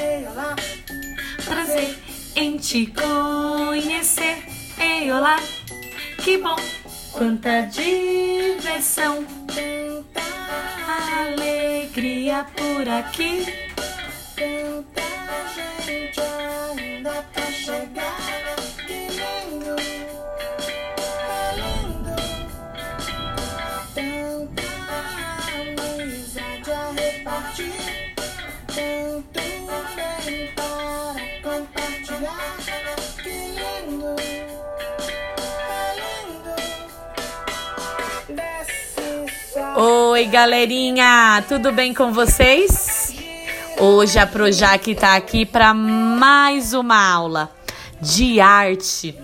[0.00, 0.54] Ei, olá.
[1.44, 1.98] Prazer
[2.36, 4.44] em te conhecer.
[4.78, 5.38] Ei, olá.
[6.22, 6.56] Que bom.
[7.12, 9.24] Quanta diversão.
[9.46, 10.22] Tanta
[11.20, 13.67] alegria por aqui.
[40.18, 43.14] Oi, galerinha, tudo bem com vocês?
[43.78, 47.48] Hoje a Projac tá aqui para mais uma aula
[48.02, 49.14] de arte.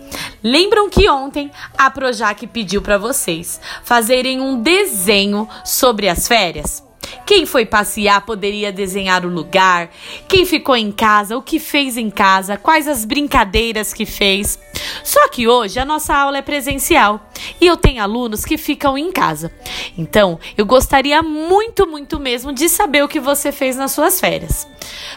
[0.41, 6.81] Lembram que ontem a Projac pediu para vocês fazerem um desenho sobre as férias?
[7.25, 9.89] Quem foi passear poderia desenhar o lugar,
[10.29, 14.57] quem ficou em casa, o que fez em casa, quais as brincadeiras que fez.
[15.03, 19.11] Só que hoje a nossa aula é presencial e eu tenho alunos que ficam em
[19.11, 19.51] casa.
[19.97, 24.67] Então, eu gostaria muito, muito mesmo de saber o que você fez nas suas férias.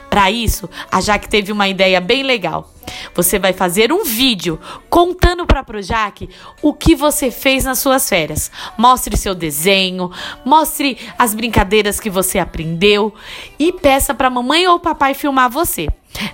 [0.08, 2.72] Para isso, a Jaque teve uma ideia bem legal.
[3.14, 4.58] Você vai fazer um vídeo
[4.88, 6.28] contando para a Projac
[6.62, 8.50] o que você fez nas suas férias.
[8.76, 10.10] Mostre seu desenho,
[10.44, 13.12] mostre as brincadeiras que você aprendeu
[13.58, 15.88] e peça para mamãe ou papai filmar você.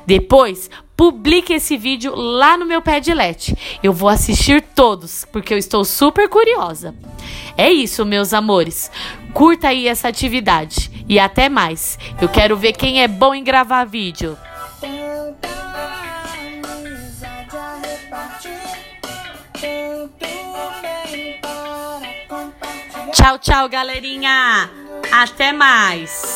[0.06, 3.56] Depois, publique esse vídeo lá no meu Padlet.
[3.82, 6.94] Eu vou assistir todos, porque eu estou super curiosa.
[7.56, 8.90] É isso, meus amores.
[9.32, 11.98] Curta aí essa atividade e até mais.
[12.20, 14.36] Eu quero ver quem é bom em gravar vídeo.
[23.12, 24.70] Tchau, tchau, galerinha.
[25.12, 26.33] Até mais.